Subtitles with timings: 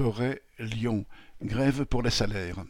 [0.00, 1.04] Torret, Lyon,
[1.42, 2.64] grève pour les salaires.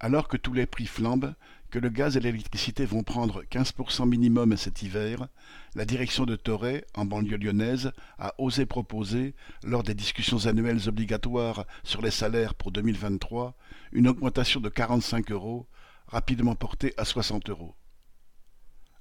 [0.00, 1.34] Alors que tous les prix flambent,
[1.70, 5.28] que le gaz et l'électricité vont prendre 15% minimum cet hiver,
[5.74, 11.66] la direction de Torret, en banlieue lyonnaise, a osé proposer, lors des discussions annuelles obligatoires
[11.84, 13.54] sur les salaires pour 2023,
[13.92, 15.66] une augmentation de 45 euros,
[16.06, 17.74] rapidement portée à 60 euros.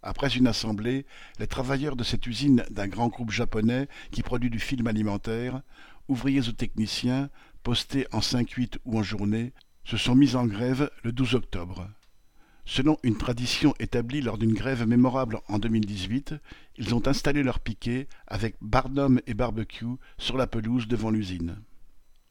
[0.04, 1.06] Après une assemblée,
[1.40, 5.62] les travailleurs de cette usine d'un grand groupe japonais qui produit du film alimentaire,
[6.08, 7.30] ouvriers ou techniciens,
[7.64, 9.54] postés en 5-8 ou en journée,
[9.84, 11.90] se sont mis en grève le 12 octobre.
[12.66, 16.36] Selon une tradition établie lors d'une grève mémorable en 2018,
[16.78, 19.86] ils ont installé leur piquet avec Barnum et barbecue
[20.18, 21.58] sur la pelouse devant l'usine.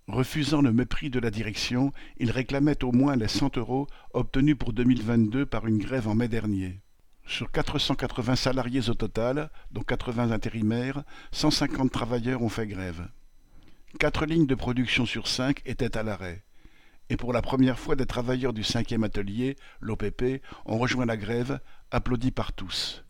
[0.08, 4.72] Refusant le mépris de la direction, ils réclamaient au moins les 100 euros obtenus pour
[4.74, 6.80] 2022 par une grève en mai dernier.
[7.26, 13.08] Sur 480 salariés au total, dont 80 intérimaires, 150 travailleurs ont fait grève.
[13.98, 16.44] Quatre lignes de production sur cinq étaient à l'arrêt.
[17.10, 21.60] Et pour la première fois, des travailleurs du cinquième atelier, l'OPP, ont rejoint la grève,
[21.90, 23.04] applaudis par tous.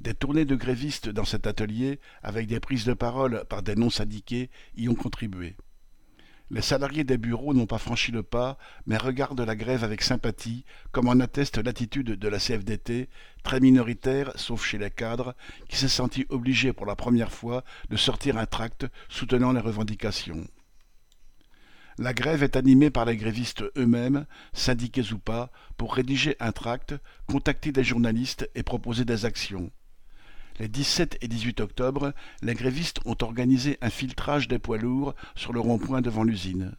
[0.00, 4.50] Des tournées de grévistes dans cet atelier, avec des prises de parole par des non-syndiqués,
[4.74, 5.54] y ont contribué.
[6.50, 10.64] Les salariés des bureaux n'ont pas franchi le pas, mais regardent la grève avec sympathie,
[10.92, 13.08] comme en atteste l'attitude de la CFDT,
[13.42, 15.34] très minoritaire, sauf chez les cadres,
[15.68, 20.46] qui s'est senti obligée pour la première fois de sortir un tract soutenant les revendications.
[21.96, 26.94] La grève est animée par les grévistes eux-mêmes, syndiqués ou pas, pour rédiger un tract,
[27.26, 29.70] contacter des journalistes et proposer des actions.
[30.60, 35.52] Les 17 et 18 octobre, les grévistes ont organisé un filtrage des poids lourds sur
[35.52, 36.76] le rond-point devant l'usine.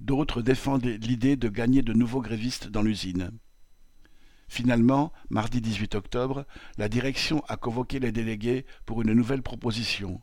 [0.00, 3.30] D'autres défendent l'idée de gagner de nouveaux grévistes dans l'usine.
[4.48, 6.46] Finalement, mardi 18 octobre,
[6.78, 10.22] la direction a convoqué les délégués pour une nouvelle proposition.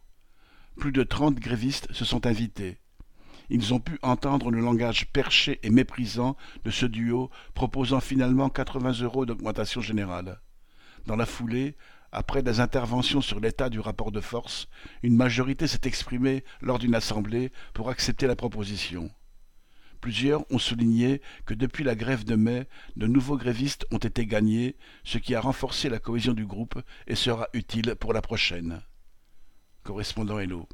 [0.77, 2.79] Plus de 30 grévistes se sont invités.
[3.49, 9.01] Ils ont pu entendre le langage perché et méprisant de ce duo proposant finalement 80
[9.01, 10.39] euros d'augmentation générale.
[11.05, 11.75] Dans la foulée,
[12.11, 14.67] après des interventions sur l'état du rapport de force,
[15.03, 19.09] une majorité s'est exprimée lors d'une assemblée pour accepter la proposition.
[20.01, 24.75] Plusieurs ont souligné que depuis la grève de mai, de nouveaux grévistes ont été gagnés,
[25.03, 28.81] ce qui a renforcé la cohésion du groupe et sera utile pour la prochaine.
[29.83, 30.67] Correspondant Hello.